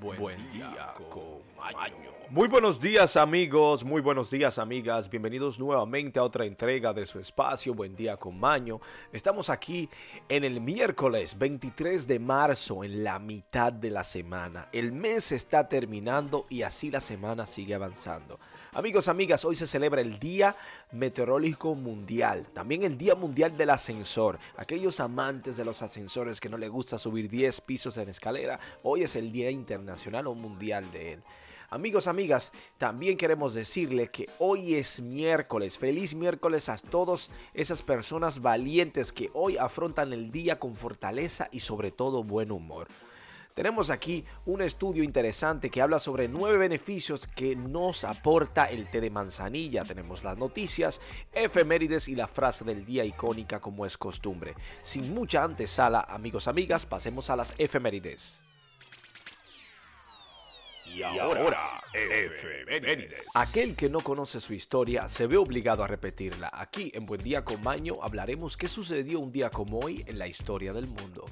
Buen, 0.00 0.52
día, 0.52 0.92
con 1.08 1.40
Maño. 1.56 2.10
Muy 2.28 2.48
buenos 2.48 2.80
días 2.80 3.16
amigos, 3.16 3.84
muy 3.84 4.02
buenos 4.02 4.30
días 4.30 4.58
amigas, 4.58 5.08
bienvenidos 5.08 5.60
nuevamente 5.60 6.18
a 6.18 6.24
otra 6.24 6.44
entrega 6.44 6.92
de 6.92 7.06
su 7.06 7.20
espacio 7.20 7.72
Buen 7.72 7.94
día 7.94 8.16
con 8.16 8.38
Maño. 8.38 8.80
Estamos 9.12 9.48
aquí 9.48 9.88
en 10.28 10.42
el 10.42 10.60
miércoles 10.60 11.38
23 11.38 12.04
de 12.06 12.18
marzo, 12.18 12.82
en 12.82 13.04
la 13.04 13.20
mitad 13.20 13.72
de 13.72 13.90
la 13.90 14.02
semana. 14.02 14.68
El 14.72 14.90
mes 14.92 15.30
está 15.30 15.68
terminando 15.68 16.46
y 16.50 16.62
así 16.62 16.90
la 16.90 17.00
semana 17.00 17.46
sigue 17.46 17.74
avanzando. 17.74 18.40
Amigos, 18.72 19.06
amigas, 19.08 19.44
hoy 19.44 19.54
se 19.54 19.66
celebra 19.66 20.00
el 20.00 20.18
Día 20.18 20.56
Meteorológico 20.92 21.74
Mundial, 21.74 22.48
también 22.52 22.82
el 22.82 22.98
Día 22.98 23.14
Mundial 23.14 23.56
del 23.56 23.70
Ascensor. 23.70 24.38
Aquellos 24.56 24.98
amantes 25.00 25.56
de 25.56 25.64
los 25.64 25.80
ascensores 25.80 26.40
que 26.40 26.48
no 26.48 26.58
les 26.58 26.70
gusta 26.70 26.98
subir 26.98 27.30
10 27.30 27.60
pisos 27.62 27.96
en 27.98 28.08
escalera, 28.08 28.58
hoy 28.82 29.04
es 29.04 29.14
el 29.16 29.30
Día 29.32 29.50
Internacional 29.50 29.85
o 30.26 30.34
Mundial 30.34 30.90
de 30.92 31.14
él. 31.14 31.22
Amigos, 31.68 32.06
amigas, 32.06 32.52
también 32.78 33.16
queremos 33.16 33.52
decirle 33.52 34.08
que 34.08 34.28
hoy 34.38 34.76
es 34.76 35.00
miércoles. 35.00 35.78
Feliz 35.78 36.14
miércoles 36.14 36.68
a 36.68 36.78
todas 36.78 37.28
esas 37.54 37.82
personas 37.82 38.40
valientes 38.40 39.12
que 39.12 39.30
hoy 39.32 39.56
afrontan 39.56 40.12
el 40.12 40.30
día 40.30 40.60
con 40.60 40.76
fortaleza 40.76 41.48
y 41.50 41.60
sobre 41.60 41.90
todo 41.90 42.22
buen 42.22 42.52
humor. 42.52 42.86
Tenemos 43.56 43.90
aquí 43.90 44.22
un 44.44 44.60
estudio 44.60 45.02
interesante 45.02 45.70
que 45.70 45.80
habla 45.80 45.98
sobre 45.98 46.28
nueve 46.28 46.58
beneficios 46.58 47.26
que 47.26 47.56
nos 47.56 48.04
aporta 48.04 48.66
el 48.66 48.88
té 48.88 49.00
de 49.00 49.10
manzanilla. 49.10 49.82
Tenemos 49.82 50.22
las 50.22 50.36
noticias, 50.36 51.00
efemérides 51.32 52.08
y 52.08 52.14
la 52.14 52.28
frase 52.28 52.64
del 52.64 52.84
día 52.84 53.04
icónica 53.04 53.58
como 53.58 53.86
es 53.86 53.96
costumbre. 53.96 54.54
Sin 54.82 55.12
mucha 55.14 55.42
antesala, 55.42 56.00
amigos, 56.00 56.48
amigas, 56.48 56.86
pasemos 56.86 57.30
a 57.30 57.36
las 57.36 57.54
efemérides. 57.58 58.45
Y 60.94 61.02
ahora, 61.02 61.82
efemérides. 61.92 63.26
Aquel 63.34 63.76
que 63.76 63.88
no 63.88 64.00
conoce 64.00 64.40
su 64.40 64.54
historia 64.54 65.08
se 65.08 65.26
ve 65.26 65.36
obligado 65.36 65.82
a 65.82 65.86
repetirla. 65.86 66.50
Aquí 66.52 66.90
en 66.94 67.06
Buen 67.06 67.22
Día 67.22 67.44
con 67.44 67.62
Maño 67.62 67.96
hablaremos 68.02 68.56
qué 68.56 68.68
sucedió 68.68 69.20
un 69.20 69.32
día 69.32 69.50
como 69.50 69.80
hoy 69.80 70.04
en 70.06 70.18
la 70.18 70.26
historia 70.26 70.72
del 70.72 70.86
mundo. 70.86 71.26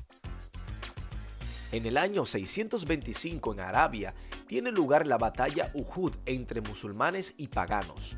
En 1.72 1.86
el 1.86 1.96
año 1.96 2.24
625 2.24 3.52
en 3.52 3.60
Arabia 3.60 4.14
tiene 4.46 4.70
lugar 4.70 5.06
la 5.06 5.18
batalla 5.18 5.70
Uhud 5.74 6.12
entre 6.26 6.60
musulmanes 6.60 7.34
y 7.36 7.48
paganos. 7.48 8.16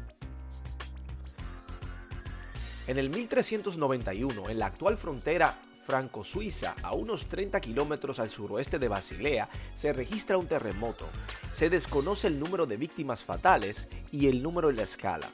En 2.86 2.98
el 2.98 3.10
1391, 3.10 4.50
en 4.50 4.58
la 4.58 4.66
actual 4.66 4.96
frontera 4.96 5.58
franco-suiza, 5.86 6.74
a 6.82 6.92
unos 6.92 7.26
30 7.26 7.60
kilómetros 7.60 8.18
al 8.18 8.30
suroeste 8.30 8.78
de 8.78 8.88
Basilea, 8.88 9.48
se 9.74 9.92
registra 9.92 10.36
un 10.36 10.48
terremoto. 10.48 11.08
Se 11.52 11.70
desconoce 11.70 12.26
el 12.26 12.40
número 12.40 12.66
de 12.66 12.76
víctimas 12.76 13.22
fatales 13.22 13.88
y 14.10 14.26
el 14.26 14.42
número 14.42 14.70
en 14.70 14.76
la 14.76 14.82
escala. 14.82 15.30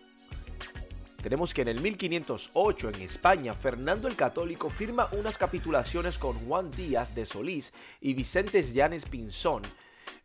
Tenemos 1.23 1.55
que 1.55 1.63
en 1.63 1.69
el 1.69 1.81
1508 1.81 2.91
en 2.91 3.03
España, 3.03 3.55
Fernando 3.55 4.09
el 4.09 4.17
Católico 4.17 4.71
firma 4.71 5.09
unas 5.13 5.39
capitulaciones 5.39 6.19
con 6.19 6.35
Juan 6.47 6.71
Díaz 6.73 7.15
de 7.15 7.27
Solís 7.27 7.73
y 8.01 8.15
Vicente 8.15 8.63
Llanes 8.63 9.07
Pinzón 9.07 9.63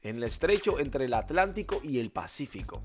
en 0.02 0.18
el 0.18 0.24
estrecho 0.24 0.80
entre 0.80 1.06
el 1.06 1.14
Atlántico 1.14 1.80
y 1.84 2.00
el 2.00 2.10
Pacífico. 2.10 2.82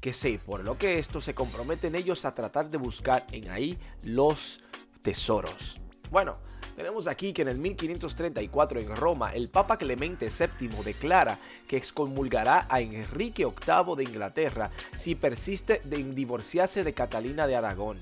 Que 0.00 0.12
sé, 0.12 0.38
por 0.38 0.64
lo 0.64 0.78
que 0.78 0.98
esto 0.98 1.20
se 1.20 1.34
comprometen 1.34 1.94
ellos 1.94 2.24
a 2.24 2.34
tratar 2.34 2.70
de 2.70 2.78
buscar 2.78 3.26
en 3.32 3.50
ahí 3.50 3.78
los 4.02 4.60
tesoros. 5.06 5.78
Bueno, 6.10 6.36
tenemos 6.74 7.06
aquí 7.06 7.32
que 7.32 7.42
en 7.42 7.48
el 7.48 7.58
1534 7.58 8.80
en 8.80 8.96
Roma 8.96 9.32
el 9.32 9.48
Papa 9.48 9.78
Clemente 9.78 10.30
VII 10.30 10.82
declara 10.84 11.38
que 11.68 11.76
excomulgará 11.76 12.66
a 12.68 12.80
Enrique 12.80 13.46
VIII 13.46 13.96
de 13.96 14.02
Inglaterra 14.02 14.72
si 14.96 15.14
persiste 15.14 15.80
en 15.88 16.12
divorciarse 16.16 16.82
de 16.82 16.92
Catalina 16.92 17.46
de 17.46 17.54
Aragón. 17.54 17.98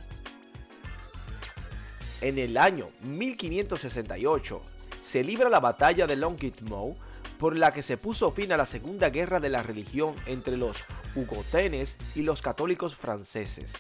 En 2.23 2.39
el 2.39 2.56
año 2.56 2.87
1568 3.03 4.62
se 5.03 5.23
libra 5.23 5.51
la 5.51 5.61
batalla 5.61 6.07
de 6.07 6.17
Longitmow 6.17 6.97
por 7.39 7.55
la 7.55 7.71
que 7.71 7.83
se 7.83 7.99
puso 7.99 8.33
fin 8.33 8.51
a 8.51 8.57
la 8.57 8.65
Segunda 8.65 9.11
Guerra 9.11 9.41
de 9.41 9.51
la 9.51 9.62
Religión 9.62 10.15
entre 10.25 10.57
los 10.57 10.78
hugotenes 11.15 11.99
y 12.15 12.23
los 12.23 12.41
católicos 12.41 12.95
franceses 12.95 13.75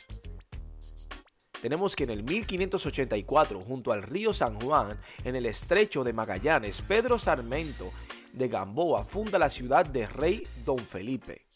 tenemos 1.64 1.96
que 1.96 2.04
en 2.04 2.10
el 2.10 2.22
1584, 2.24 3.58
junto 3.62 3.90
al 3.90 4.02
río 4.02 4.34
San 4.34 4.60
Juan, 4.60 5.00
en 5.24 5.34
el 5.34 5.46
estrecho 5.46 6.04
de 6.04 6.12
Magallanes, 6.12 6.82
Pedro 6.82 7.18
Sarmento 7.18 7.90
de 8.34 8.48
Gamboa 8.48 9.02
funda 9.02 9.38
la 9.38 9.48
ciudad 9.48 9.86
de 9.86 10.06
Rey 10.06 10.46
Don 10.62 10.76
Felipe. 10.78 11.46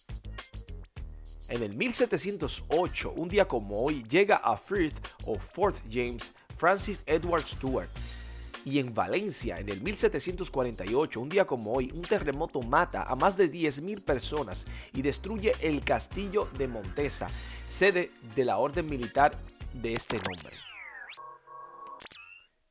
En 1.50 1.62
el 1.62 1.74
1708, 1.76 3.12
un 3.16 3.28
día 3.28 3.47
como 3.47 3.82
hoy, 3.82 4.02
llega 4.08 4.36
a 4.36 4.56
Firth 4.56 4.97
o 5.26 5.38
Fort 5.38 5.76
James 5.91 6.32
Francis 6.56 7.02
Edward 7.04 7.47
Stuart. 7.47 7.91
Y 8.64 8.78
en 8.78 8.94
Valencia, 8.94 9.60
en 9.60 9.68
el 9.68 9.82
1748, 9.82 11.20
un 11.20 11.28
día 11.28 11.47
como 11.47 11.74
hoy, 11.74 11.92
un 11.94 12.00
terremoto 12.00 12.62
mata 12.62 13.02
a 13.02 13.14
más 13.14 13.36
de 13.36 13.52
10.000 13.52 14.02
personas 14.02 14.64
y 14.94 15.02
destruye 15.02 15.52
el 15.60 15.84
castillo 15.84 16.48
de 16.56 16.66
Montesa, 16.66 17.28
sede 17.70 18.10
de 18.34 18.47
la 18.47 18.56
orden 18.56 18.88
militar 18.88 19.36
de 19.74 19.92
este 19.92 20.16
nombre. 20.16 20.56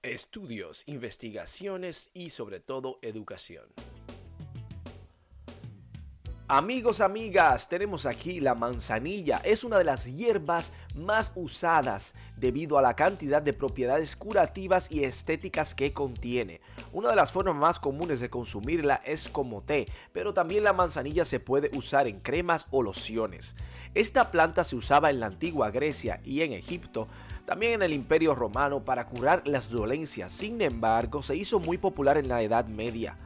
Estudios, 0.01 0.83
investigaciones 0.85 2.09
y 2.13 2.29
sobre 2.29 2.59
todo 2.59 2.99
educación. 3.01 3.65
Amigos, 6.49 7.01
amigas, 7.01 7.67
tenemos 7.67 8.05
aquí 8.05 8.39
la 8.39 8.55
manzanilla. 8.55 9.41
Es 9.43 9.65
una 9.65 9.77
de 9.77 9.83
las 9.83 10.05
hierbas 10.15 10.71
más 10.95 11.33
usadas 11.35 12.13
debido 12.37 12.77
a 12.77 12.81
la 12.81 12.95
cantidad 12.95 13.41
de 13.41 13.51
propiedades 13.51 14.15
curativas 14.15 14.89
y 14.89 15.03
estéticas 15.03 15.75
que 15.75 15.91
contiene. 15.91 16.61
Una 16.93 17.09
de 17.09 17.17
las 17.17 17.33
formas 17.33 17.57
más 17.57 17.79
comunes 17.81 18.21
de 18.21 18.29
consumirla 18.29 19.01
es 19.03 19.27
como 19.27 19.61
té, 19.61 19.87
pero 20.13 20.33
también 20.33 20.63
la 20.63 20.71
manzanilla 20.71 21.25
se 21.25 21.41
puede 21.41 21.69
usar 21.75 22.07
en 22.07 22.21
cremas 22.21 22.65
o 22.71 22.81
lociones. 22.81 23.53
Esta 23.93 24.31
planta 24.31 24.63
se 24.63 24.77
usaba 24.77 25.09
en 25.09 25.19
la 25.19 25.25
antigua 25.25 25.69
Grecia 25.69 26.21
y 26.23 26.43
en 26.43 26.53
Egipto, 26.53 27.09
también 27.45 27.73
en 27.73 27.81
el 27.81 27.91
Imperio 27.91 28.35
Romano 28.35 28.85
para 28.85 29.07
curar 29.07 29.45
las 29.45 29.69
dolencias. 29.69 30.31
Sin 30.31 30.61
embargo, 30.61 31.23
se 31.23 31.35
hizo 31.35 31.59
muy 31.59 31.77
popular 31.77 32.17
en 32.17 32.29
la 32.29 32.41
Edad 32.41 32.67
Media 32.67 33.17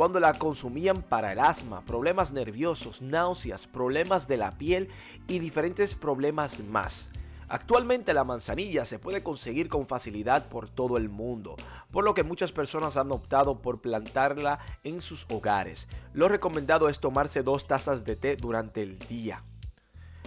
cuando 0.00 0.18
la 0.18 0.32
consumían 0.32 1.02
para 1.02 1.30
el 1.30 1.38
asma, 1.38 1.84
problemas 1.84 2.32
nerviosos, 2.32 3.02
náuseas, 3.02 3.66
problemas 3.66 4.26
de 4.26 4.38
la 4.38 4.56
piel 4.56 4.88
y 5.28 5.40
diferentes 5.40 5.94
problemas 5.94 6.60
más. 6.60 7.10
Actualmente 7.50 8.14
la 8.14 8.24
manzanilla 8.24 8.86
se 8.86 8.98
puede 8.98 9.22
conseguir 9.22 9.68
con 9.68 9.86
facilidad 9.86 10.48
por 10.48 10.70
todo 10.70 10.96
el 10.96 11.10
mundo, 11.10 11.54
por 11.90 12.02
lo 12.02 12.14
que 12.14 12.22
muchas 12.22 12.50
personas 12.50 12.96
han 12.96 13.12
optado 13.12 13.60
por 13.60 13.82
plantarla 13.82 14.58
en 14.84 15.02
sus 15.02 15.26
hogares. 15.28 15.86
Lo 16.14 16.28
recomendado 16.28 16.88
es 16.88 16.98
tomarse 16.98 17.42
dos 17.42 17.66
tazas 17.66 18.02
de 18.02 18.16
té 18.16 18.36
durante 18.36 18.82
el 18.82 18.98
día. 19.00 19.42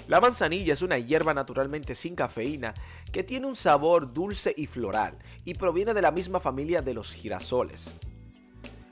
La 0.08 0.22
manzanilla 0.22 0.74
es 0.74 0.84
una 0.84 1.00
hierba 1.00 1.34
naturalmente 1.34 1.96
sin 1.96 2.14
cafeína 2.14 2.76
que 3.12 3.24
tiene 3.24 3.48
un 3.48 3.56
sabor 3.56 4.14
dulce 4.14 4.54
y 4.56 4.68
floral 4.68 5.18
y 5.46 5.56
proviene 5.56 5.96
de 5.96 6.04
la 6.04 6.12
misma 6.12 6.40
familia 6.40 6.84
de 6.84 6.94
los 6.94 7.12
girasoles. 7.12 7.90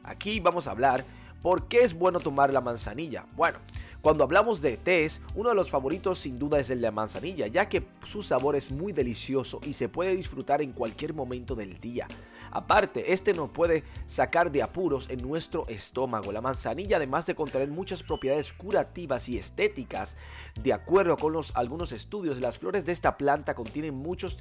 Aquí 0.03 0.39
vamos 0.39 0.67
a 0.67 0.71
hablar 0.71 1.05
por 1.41 1.67
qué 1.67 1.81
es 1.83 1.93
bueno 1.93 2.19
tomar 2.19 2.51
la 2.53 2.61
manzanilla. 2.61 3.25
Bueno, 3.35 3.59
cuando 4.01 4.23
hablamos 4.23 4.61
de 4.61 4.77
tés, 4.77 5.21
uno 5.35 5.49
de 5.49 5.55
los 5.55 5.69
favoritos 5.69 6.17
sin 6.17 6.39
duda 6.39 6.59
es 6.59 6.71
el 6.71 6.81
de 6.81 6.89
manzanilla, 6.89 7.45
ya 7.45 7.69
que 7.69 7.85
su 8.03 8.23
sabor 8.23 8.55
es 8.55 8.71
muy 8.71 8.93
delicioso 8.93 9.59
y 9.63 9.73
se 9.73 9.89
puede 9.89 10.15
disfrutar 10.15 10.61
en 10.63 10.71
cualquier 10.71 11.13
momento 11.13 11.53
del 11.53 11.79
día. 11.79 12.07
Aparte, 12.51 13.13
este 13.13 13.33
nos 13.33 13.49
puede 13.49 13.83
sacar 14.07 14.51
de 14.51 14.61
apuros 14.61 15.07
en 15.09 15.21
nuestro 15.21 15.67
estómago. 15.67 16.31
La 16.31 16.41
manzanilla, 16.41 16.97
además 16.97 17.25
de 17.25 17.35
contener 17.35 17.69
muchas 17.69 18.03
propiedades 18.03 18.51
curativas 18.51 19.29
y 19.29 19.37
estéticas, 19.37 20.15
de 20.61 20.73
acuerdo 20.73 21.15
con 21.15 21.31
algunos 21.53 21.91
estudios, 21.93 22.41
las 22.41 22.57
flores 22.57 22.85
de 22.85 22.91
esta 22.91 23.17
planta 23.17 23.53
contienen 23.53 23.93
muchos 23.93 24.37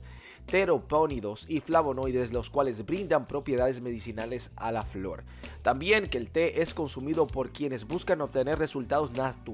teropónidos 0.46 1.44
y 1.48 1.60
flavonoides, 1.60 2.32
los 2.32 2.50
cuales 2.50 2.84
brindan 2.84 3.26
propiedades 3.26 3.80
medicinales 3.80 4.50
a 4.56 4.72
la 4.72 4.82
flor. 4.82 5.22
También 5.62 6.08
que 6.08 6.18
el 6.18 6.30
té 6.30 6.62
es 6.62 6.74
consumido 6.74 7.28
por 7.28 7.50
quienes 7.50 7.86
buscan 7.86 8.20
obtener 8.22 8.58
resultados 8.58 9.12
naturales, 9.12 9.50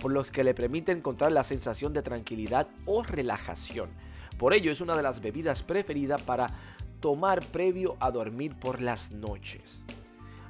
por 0.00 0.12
los 0.12 0.30
que 0.30 0.44
le 0.44 0.54
permiten 0.54 0.98
encontrar 0.98 1.32
la 1.32 1.44
sensación 1.44 1.92
de 1.92 2.02
tranquilidad 2.02 2.68
o 2.86 3.02
relajación. 3.02 3.90
Por 4.38 4.54
ello 4.54 4.72
es 4.72 4.80
una 4.80 4.96
de 4.96 5.02
las 5.02 5.20
bebidas 5.20 5.62
preferidas 5.62 6.22
para 6.22 6.48
tomar 7.00 7.44
previo 7.46 7.96
a 8.00 8.10
dormir 8.10 8.54
por 8.58 8.80
las 8.80 9.10
noches. 9.10 9.82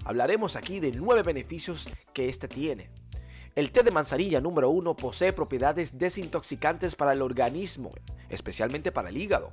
Hablaremos 0.05 0.57
aquí 0.57 0.81
de 0.81 0.93
nueve 0.93 1.23
beneficios 1.23 1.89
que 2.13 2.29
este 2.29 2.49
tiene. 2.49 2.91
El 3.57 3.73
té 3.73 3.83
de 3.83 3.91
manzanilla 3.91 4.41
número 4.41 4.71
1 4.71 4.95
posee 4.97 5.33
propiedades 5.33 5.99
desintoxicantes 5.99 6.95
para 6.95 7.13
el 7.13 7.23
organismo, 7.23 7.93
especialmente 8.29 8.93
para 8.93 9.09
el 9.09 9.17
hígado. 9.17 9.53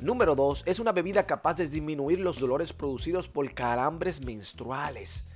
Número 0.00 0.34
2 0.34 0.64
es 0.66 0.80
una 0.80 0.92
bebida 0.92 1.26
capaz 1.26 1.54
de 1.54 1.68
disminuir 1.68 2.20
los 2.20 2.40
dolores 2.40 2.72
producidos 2.72 3.28
por 3.28 3.54
calambres 3.54 4.24
menstruales. 4.24 5.35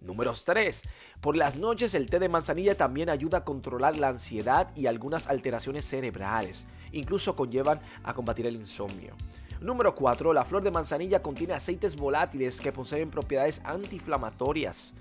Número 0.00 0.32
3. 0.32 0.82
Por 1.20 1.36
las 1.36 1.56
noches 1.56 1.94
el 1.94 2.08
té 2.08 2.18
de 2.18 2.30
manzanilla 2.30 2.74
también 2.74 3.10
ayuda 3.10 3.38
a 3.38 3.44
controlar 3.44 3.96
la 3.96 4.08
ansiedad 4.08 4.74
y 4.74 4.86
algunas 4.86 5.26
alteraciones 5.26 5.84
cerebrales. 5.84 6.66
Incluso 6.92 7.36
conllevan 7.36 7.80
a 8.02 8.14
combatir 8.14 8.46
el 8.46 8.56
insomnio. 8.56 9.14
Número 9.60 9.94
4. 9.94 10.32
La 10.32 10.46
flor 10.46 10.62
de 10.62 10.70
manzanilla 10.70 11.22
contiene 11.22 11.52
aceites 11.52 11.96
volátiles 11.96 12.62
que 12.62 12.72
poseen 12.72 13.10
propiedades 13.10 13.60
antiinflamatorias. 13.62 14.94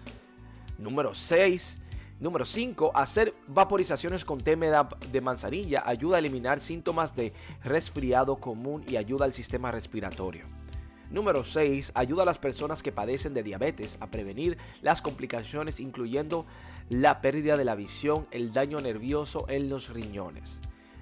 Número 0.78 1.16
6. 1.16 1.80
Número 2.20 2.44
5. 2.44 2.92
Hacer 2.94 3.34
vaporizaciones 3.48 4.26
con 4.26 4.42
té 4.42 4.58
de 4.58 5.22
manzanilla 5.22 5.82
ayuda 5.86 6.18
a 6.18 6.20
eliminar 6.20 6.60
síntomas 6.60 7.16
de 7.16 7.32
resfriado 7.64 8.36
común 8.36 8.84
y 8.86 8.98
ayuda 8.98 9.24
al 9.24 9.34
sistema 9.34 9.72
respiratorio. 9.72 10.59
Número 11.12 11.44
6. 11.44 11.92
Ayuda 11.96 12.22
a 12.22 12.26
las 12.26 12.38
personas 12.38 12.84
que 12.84 12.92
padecen 12.92 13.34
de 13.34 13.42
diabetes 13.42 13.98
a 14.00 14.08
prevenir 14.08 14.58
las 14.82 15.02
complicaciones 15.02 15.80
incluyendo 15.80 16.46
la 16.90 17.22
pérdida 17.22 17.58
de 17.58 17.66
la 17.66 17.76
visión, 17.76 18.28
el 18.32 18.54
daño 18.54 18.80
nervioso 18.80 19.46
en 19.50 19.70
los 19.70 19.90
riñones. 19.90 20.60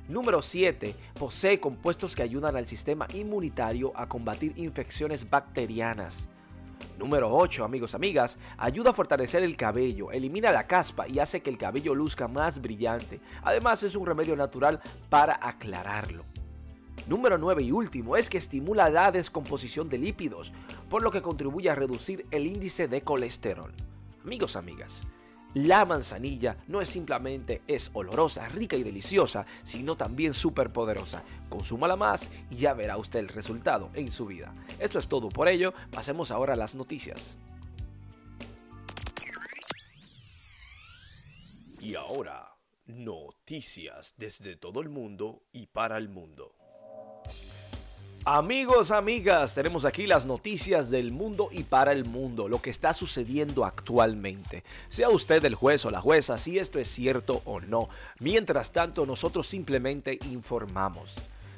Número 0.07 0.41
7. 0.41 0.95
Posee 1.19 1.59
compuestos 1.59 2.15
que 2.15 2.23
ayudan 2.23 2.55
al 2.55 2.67
sistema 2.67 3.07
inmunitario 3.13 3.91
a 3.95 4.07
combatir 4.07 4.53
infecciones 4.55 5.29
bacterianas. 5.29 6.29
Número 6.97 7.29
8, 7.31 7.63
amigos, 7.63 7.93
amigas, 7.93 8.37
ayuda 8.57 8.91
a 8.91 8.93
fortalecer 8.93 9.43
el 9.43 9.57
cabello, 9.57 10.11
elimina 10.11 10.51
la 10.51 10.67
caspa 10.67 11.07
y 11.07 11.19
hace 11.19 11.41
que 11.41 11.49
el 11.49 11.57
cabello 11.57 11.93
luzca 11.93 12.27
más 12.27 12.61
brillante. 12.61 13.19
Además 13.43 13.83
es 13.83 13.95
un 13.95 14.05
remedio 14.05 14.35
natural 14.35 14.79
para 15.09 15.37
aclararlo. 15.41 16.23
Número 17.07 17.37
9 17.37 17.63
y 17.63 17.71
último 17.71 18.17
es 18.17 18.29
que 18.29 18.37
estimula 18.37 18.89
la 18.89 19.13
descomposición 19.13 19.87
de 19.87 19.97
lípidos, 19.97 20.51
por 20.89 21.01
lo 21.01 21.09
que 21.09 21.21
contribuye 21.21 21.69
a 21.69 21.75
reducir 21.75 22.25
el 22.31 22.45
índice 22.45 22.89
de 22.89 23.01
colesterol. 23.01 23.71
Amigos, 24.25 24.57
amigas, 24.57 25.03
la 25.53 25.85
manzanilla 25.85 26.57
no 26.67 26.81
es 26.81 26.89
simplemente 26.89 27.61
es 27.65 27.91
olorosa, 27.93 28.49
rica 28.49 28.75
y 28.75 28.83
deliciosa, 28.83 29.45
sino 29.63 29.95
también 29.95 30.33
súper 30.33 30.73
poderosa. 30.73 31.23
Consúmala 31.47 31.95
más 31.95 32.29
y 32.49 32.57
ya 32.57 32.73
verá 32.73 32.97
usted 32.97 33.19
el 33.19 33.29
resultado 33.29 33.89
en 33.93 34.11
su 34.11 34.25
vida. 34.25 34.53
Esto 34.77 34.99
es 34.99 35.07
todo 35.07 35.29
por 35.29 35.47
ello, 35.47 35.73
pasemos 35.91 36.29
ahora 36.29 36.53
a 36.53 36.57
las 36.57 36.75
noticias. 36.75 37.37
Y 41.79 41.95
ahora, 41.95 42.57
noticias 42.85 44.13
desde 44.17 44.57
todo 44.57 44.81
el 44.81 44.89
mundo 44.89 45.43
y 45.53 45.67
para 45.67 45.97
el 45.97 46.09
mundo. 46.09 46.56
Amigos, 48.29 48.91
amigas, 48.91 49.53
tenemos 49.53 49.85
aquí 49.85 50.05
las 50.05 50.25
noticias 50.25 50.89
del 50.89 51.13
mundo 51.13 51.47
y 51.49 51.63
para 51.63 51.93
el 51.93 52.03
mundo, 52.03 52.49
lo 52.49 52.61
que 52.61 52.69
está 52.69 52.93
sucediendo 52.93 53.63
actualmente. 53.63 54.65
Sea 54.89 55.07
usted 55.07 55.45
el 55.45 55.55
juez 55.55 55.85
o 55.85 55.91
la 55.91 56.01
jueza 56.01 56.37
si 56.37 56.59
esto 56.59 56.77
es 56.77 56.89
cierto 56.89 57.41
o 57.45 57.61
no. 57.61 57.87
Mientras 58.19 58.73
tanto, 58.73 59.05
nosotros 59.05 59.47
simplemente 59.47 60.19
informamos. 60.25 61.13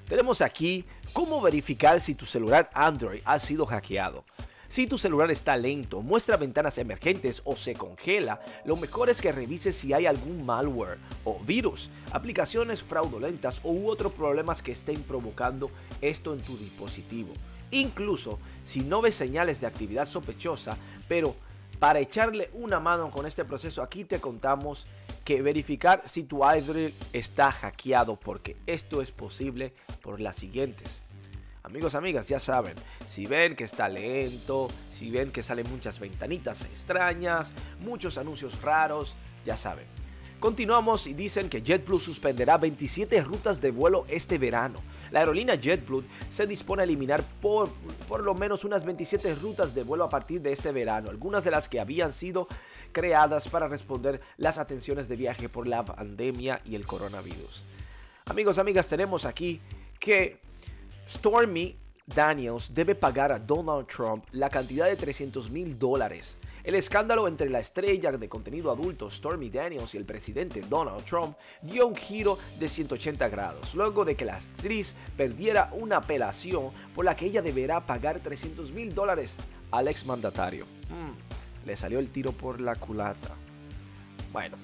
Tenemos 0.08 0.44
aquí 0.44 0.86
cómo 1.12 1.42
verificar 1.42 2.02
si 2.02 2.14
tu 2.14 2.28
celular 2.28 2.70
Android 2.76 3.22
ha 3.26 3.40
sido 3.40 3.66
hackeado. 3.66 4.24
Si 4.70 4.86
tu 4.86 5.00
celular 5.00 5.32
está 5.32 5.58
lento, 5.58 6.04
muestra 6.04 6.38
ventanas 6.38 6.78
emergentes 6.78 7.42
o 7.44 7.56
se 7.56 7.74
congela, 7.74 8.40
lo 8.66 8.76
mejor 8.76 9.10
es 9.10 9.20
que 9.20 9.32
revises 9.32 9.76
si 9.76 9.94
hay 9.94 10.06
algún 10.06 10.46
malware 10.46 11.00
o 11.24 11.40
virus, 11.40 11.90
aplicaciones 12.12 12.84
fraudulentas 12.84 13.62
u 13.64 13.88
otros 13.90 14.14
problemas 14.14 14.62
que 14.62 14.74
estén 14.74 15.02
provocando 15.02 15.72
esto 16.02 16.36
en 16.36 16.42
tu 16.42 16.56
dispositivo. 16.56 17.34
Incluso 17.72 18.38
si 18.64 18.82
no 18.82 19.02
ves 19.02 19.16
señales 19.16 19.60
de 19.60 19.66
actividad 19.66 20.08
sospechosa, 20.08 20.78
pero 21.08 21.36
para 21.80 22.00
echarle 22.00 22.48
una 22.54 22.80
mano 22.80 23.10
con 23.10 23.26
este 23.26 23.46
proceso, 23.46 23.82
aquí 23.82 24.06
te 24.06 24.20
contamos 24.20 24.86
que 25.26 25.42
verificar 25.42 26.04
si 26.06 26.22
tu 26.24 26.46
Android 26.46 26.92
está 27.12 27.52
hackeado, 27.52 28.18
porque 28.18 28.56
esto 28.68 29.02
es 29.02 29.10
posible 29.10 29.74
por 30.04 30.20
las 30.20 30.36
siguientes. 30.36 31.02
Amigos, 31.64 31.94
amigas, 31.94 32.28
ya 32.28 32.40
saben, 32.40 32.76
si 33.06 33.26
ven 33.26 33.56
que 33.56 33.66
está 33.66 33.90
lento, 33.90 34.70
si 34.94 35.12
ven 35.12 35.32
que 35.32 35.44
salen 35.44 35.70
muchas 35.70 36.00
ventanitas 36.00 36.62
extrañas, 36.62 37.52
muchos 37.82 38.18
anuncios 38.18 38.62
raros, 38.62 39.16
ya 39.46 39.58
saben. 39.58 39.86
Continuamos 40.40 41.06
y 41.06 41.14
dicen 41.14 41.50
que 41.50 41.62
JetBlue 41.62 42.00
suspenderá 42.00 42.58
27 42.58 43.22
rutas 43.24 43.60
de 43.60 43.72
vuelo 43.72 44.06
este 44.08 44.38
verano. 44.38 44.80
La 45.12 45.20
aerolínea 45.20 45.56
JetBlue 45.56 46.06
se 46.32 46.48
dispone 46.48 46.82
a 46.82 46.86
eliminar 46.86 47.24
por, 47.42 47.70
por 48.08 48.24
lo 48.24 48.34
menos 48.36 48.64
unas 48.64 48.86
27 48.86 49.36
rutas 49.36 49.76
de 49.76 49.84
vuelo 49.84 50.06
a 50.06 50.10
partir 50.10 50.40
de 50.42 50.54
este 50.54 50.72
verano, 50.72 51.10
algunas 51.10 51.44
de 51.44 51.52
las 51.52 51.68
que 51.68 51.82
habían 51.82 52.14
sido 52.14 52.48
creadas 52.94 53.50
para 53.50 53.68
responder 53.68 54.22
las 54.38 54.58
atenciones 54.60 55.10
de 55.10 55.18
viaje 55.18 55.50
por 55.50 55.68
la 55.68 55.84
pandemia 55.84 56.60
y 56.66 56.76
el 56.76 56.88
coronavirus. 56.88 57.64
Amigos, 58.26 58.60
amigas, 58.60 58.88
tenemos 58.88 59.26
aquí 59.26 59.60
que 60.00 60.40
Stormy 61.10 61.76
Daniels 62.06 62.72
debe 62.72 62.94
pagar 62.94 63.32
a 63.32 63.40
Donald 63.40 63.88
Trump 63.88 64.24
la 64.34 64.48
cantidad 64.48 64.86
de 64.86 64.96
300 64.96 65.50
mil 65.50 65.80
dólares. 65.80 66.38
El 66.64 66.76
escándalo 66.76 67.28
entre 67.28 67.50
la 67.50 67.60
estrella 67.60 68.12
de 68.12 68.30
contenido 68.30 68.70
adulto 68.70 69.10
Stormy 69.10 69.50
Daniels 69.50 69.96
y 69.96 69.98
el 69.98 70.06
presidente 70.06 70.62
Donald 70.62 71.04
Trump 71.06 71.36
dio 71.64 71.88
un 71.88 71.96
giro 71.96 72.38
de 72.60 72.70
180 72.70 73.28
grados, 73.28 73.74
luego 73.74 74.06
de 74.06 74.14
que 74.14 74.26
la 74.26 74.36
actriz 74.36 74.94
perdiera 75.18 75.72
una 75.74 75.98
apelación 75.98 76.70
por 76.94 77.06
la 77.06 77.16
que 77.16 77.26
ella 77.26 77.42
deberá 77.42 77.80
pagar 77.88 78.20
300 78.20 78.70
mil 78.70 78.94
dólares 78.94 79.36
al 79.72 79.88
exmandatario. 79.88 80.66
Hmm, 80.90 81.66
le 81.66 81.76
salió 81.76 81.98
el 81.98 82.12
tiro 82.12 82.34
por 82.34 82.62
la 82.62 82.76
culata. 82.76 83.34
Bueno, 84.32 84.58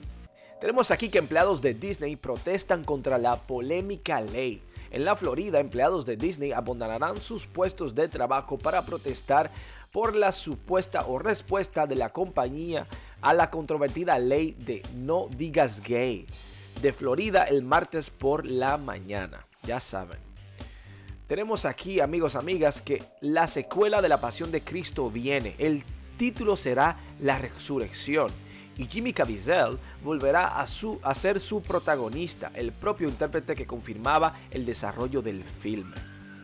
tenemos 0.62 0.92
aquí 0.92 1.10
que 1.10 1.18
empleados 1.18 1.60
de 1.60 1.74
Disney 1.74 2.16
protestan 2.16 2.84
contra 2.84 3.18
la 3.18 3.36
polémica 3.36 4.22
ley 4.22 4.62
en 4.96 5.04
la 5.04 5.18
Florida, 5.18 5.60
empleados 5.60 6.06
de 6.06 6.16
Disney 6.16 6.54
abandonarán 6.54 7.18
sus 7.18 7.46
puestos 7.48 7.96
de 7.96 8.08
trabajo 8.08 8.58
para 8.58 8.86
protestar 8.86 9.52
por 9.92 10.16
la 10.16 10.32
supuesta 10.32 11.06
o 11.06 11.20
respuesta 11.20 11.86
de 11.86 11.96
la 11.96 12.08
compañía 12.08 12.88
a 13.22 13.34
la 13.34 13.52
controvertida 13.52 14.18
ley 14.20 14.56
de 14.58 14.82
no 14.96 15.28
digas 15.36 15.82
gay 15.84 16.26
de 16.82 16.94
Florida 16.94 17.44
el 17.44 17.62
martes 17.62 18.10
por 18.10 18.46
la 18.46 18.78
mañana. 18.78 19.46
Ya 19.64 19.82
saben. 19.82 20.18
Tenemos 21.28 21.66
aquí, 21.66 22.00
amigos, 22.00 22.36
amigas, 22.36 22.82
que 22.82 23.04
la 23.20 23.48
secuela 23.48 24.02
de 24.02 24.08
la 24.08 24.22
Pasión 24.22 24.50
de 24.50 24.62
Cristo 24.62 25.12
viene. 25.12 25.56
El 25.58 25.84
título 26.18 26.56
será 26.56 26.96
La 27.20 27.38
Resurrección 27.38 28.45
y 28.78 28.88
Jimmy 28.88 29.14
Caviezel 29.14 29.78
volverá 30.04 30.60
a, 30.60 30.68
su, 30.68 31.00
a 31.04 31.16
ser 31.16 31.40
su 31.40 31.62
protagonista, 31.62 32.52
el 32.54 32.72
propio 32.72 33.08
intérprete 33.08 33.56
que 33.56 33.66
confirmaba 33.66 34.36
el 34.52 34.66
desarrollo 34.66 35.22
del 35.22 35.44
filme. 35.44 35.96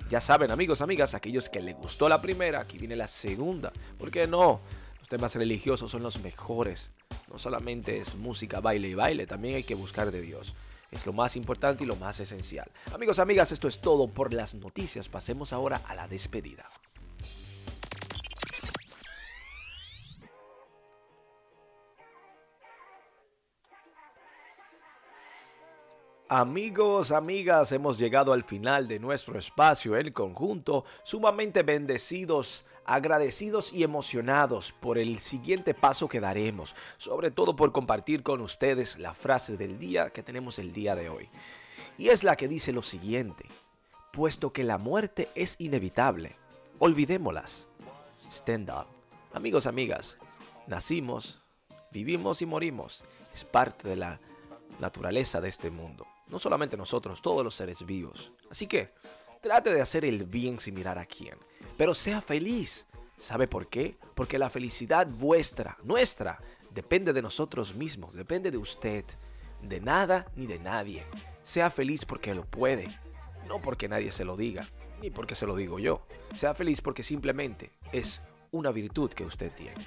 Ya 0.09 0.19
saben, 0.19 0.51
amigos, 0.51 0.81
amigas, 0.81 1.13
aquellos 1.13 1.50
que 1.50 1.61
les 1.61 1.75
gustó 1.75 2.09
la 2.09 2.21
primera, 2.21 2.59
aquí 2.59 2.77
viene 2.77 2.95
la 2.95 3.07
segunda. 3.07 3.71
¿Por 3.97 4.11
qué 4.11 4.27
no? 4.27 4.59
Los 5.00 5.07
temas 5.07 5.35
religiosos 5.35 5.91
son 5.91 6.03
los 6.03 6.21
mejores. 6.21 6.91
No 7.29 7.38
solamente 7.38 7.97
es 7.97 8.15
música, 8.15 8.59
baile 8.59 8.89
y 8.89 8.93
baile, 8.93 9.25
también 9.25 9.55
hay 9.55 9.63
que 9.63 9.75
buscar 9.75 10.11
de 10.11 10.21
Dios. 10.21 10.53
Es 10.91 11.05
lo 11.05 11.13
más 11.13 11.38
importante 11.38 11.85
y 11.85 11.88
lo 11.88 11.95
más 11.95 12.19
esencial. 12.19 12.69
Amigos, 12.93 13.19
amigas, 13.19 13.53
esto 13.53 13.69
es 13.69 13.79
todo 13.79 14.09
por 14.09 14.33
las 14.33 14.53
noticias. 14.53 15.07
Pasemos 15.07 15.53
ahora 15.53 15.81
a 15.88 15.95
la 15.95 16.09
despedida. 16.09 16.65
Amigos, 26.33 27.11
amigas, 27.11 27.73
hemos 27.73 27.97
llegado 28.00 28.31
al 28.31 28.45
final 28.45 28.88
de 28.88 29.00
nuestro 29.00 29.38
espacio 29.38 29.97
en 29.97 30.13
conjunto, 30.13 30.85
sumamente 31.03 31.61
bendecidos, 31.61 32.63
agradecidos 32.85 33.73
y 33.73 33.83
emocionados 33.83 34.71
por 34.71 34.97
el 34.97 35.19
siguiente 35.19 35.73
paso 35.73 36.07
que 36.07 36.21
daremos, 36.21 36.73
sobre 36.95 37.31
todo 37.31 37.57
por 37.57 37.73
compartir 37.73 38.23
con 38.23 38.39
ustedes 38.39 38.97
la 38.97 39.13
frase 39.13 39.57
del 39.57 39.77
día 39.77 40.11
que 40.11 40.23
tenemos 40.23 40.57
el 40.57 40.71
día 40.71 40.95
de 40.95 41.09
hoy. 41.09 41.27
Y 41.97 42.07
es 42.07 42.23
la 42.23 42.38
que 42.38 42.47
dice 42.47 42.71
lo 42.71 42.81
siguiente, 42.81 43.43
puesto 44.13 44.53
que 44.53 44.63
la 44.63 44.77
muerte 44.77 45.27
es 45.35 45.57
inevitable, 45.59 46.38
olvidémoslas. 46.79 47.67
Stand 48.31 48.69
up. 48.69 48.85
Amigos, 49.33 49.67
amigas, 49.67 50.17
nacimos, 50.65 51.41
vivimos 51.91 52.41
y 52.41 52.45
morimos. 52.45 53.03
Es 53.33 53.43
parte 53.43 53.89
de 53.89 53.97
la 53.97 54.21
naturaleza 54.79 55.41
de 55.41 55.50
este 55.50 55.69
mundo. 55.69 56.07
No 56.31 56.39
solamente 56.39 56.77
nosotros, 56.77 57.21
todos 57.21 57.43
los 57.43 57.53
seres 57.53 57.85
vivos. 57.85 58.31
Así 58.50 58.65
que 58.65 58.93
trate 59.41 59.73
de 59.73 59.81
hacer 59.81 60.05
el 60.05 60.23
bien 60.23 60.59
sin 60.59 60.73
mirar 60.73 60.97
a 60.97 61.05
quién. 61.05 61.38
Pero 61.77 61.93
sea 61.93 62.21
feliz. 62.21 62.88
¿Sabe 63.19 63.47
por 63.47 63.67
qué? 63.67 63.97
Porque 64.15 64.39
la 64.39 64.50
felicidad 64.50 65.05
vuestra, 65.07 65.77
nuestra, 65.83 66.41
depende 66.73 67.13
de 67.13 67.21
nosotros 67.21 67.75
mismos, 67.75 68.15
depende 68.15 68.50
de 68.50 68.57
usted. 68.57 69.05
De 69.61 69.79
nada 69.79 70.25
ni 70.35 70.47
de 70.47 70.57
nadie. 70.57 71.05
Sea 71.43 71.69
feliz 71.69 72.05
porque 72.05 72.33
lo 72.33 72.45
puede. 72.45 72.88
No 73.47 73.59
porque 73.59 73.89
nadie 73.89 74.11
se 74.11 74.25
lo 74.25 74.38
diga, 74.38 74.69
ni 75.01 75.09
porque 75.09 75.35
se 75.35 75.45
lo 75.45 75.55
digo 75.55 75.79
yo. 75.79 76.07
Sea 76.33 76.53
feliz 76.53 76.81
porque 76.81 77.03
simplemente 77.03 77.73
es 77.91 78.21
una 78.51 78.71
virtud 78.71 79.11
que 79.11 79.25
usted 79.25 79.51
tiene. 79.51 79.85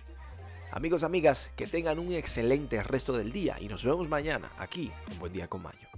Amigos, 0.70 1.04
amigas, 1.04 1.52
que 1.56 1.66
tengan 1.66 1.98
un 1.98 2.12
excelente 2.12 2.82
resto 2.82 3.16
del 3.16 3.32
día 3.32 3.56
y 3.60 3.68
nos 3.68 3.82
vemos 3.82 4.08
mañana 4.08 4.52
aquí 4.58 4.92
en 5.10 5.18
Buen 5.18 5.32
Día 5.32 5.48
con 5.48 5.62
Mayo. 5.62 5.88